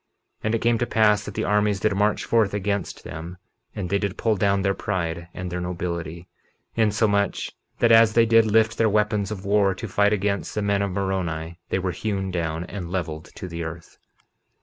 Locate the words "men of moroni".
10.63-11.59